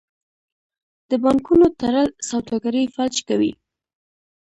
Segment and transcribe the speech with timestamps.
[1.09, 3.51] د بانکونو تړل سوداګري فلج کوي.